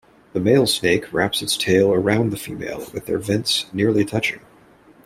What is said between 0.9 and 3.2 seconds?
wraps its tail around the female with their